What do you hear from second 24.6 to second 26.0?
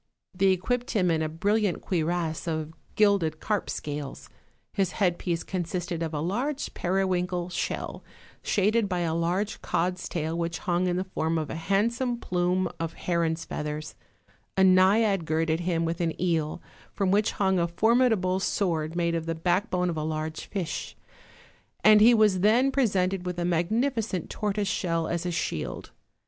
shell as a shield.